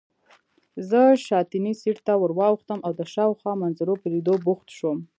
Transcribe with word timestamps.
زه 0.89 1.01
شاتني 1.25 1.73
سېټ 1.81 1.97
ته 2.07 2.13
واوښتم 2.37 2.79
او 2.87 2.91
د 2.99 3.01
شاوخوا 3.13 3.53
منظرو 3.61 3.93
په 4.01 4.07
لیدو 4.13 4.33
بوخت 4.45 4.67
شوم. 4.77 4.97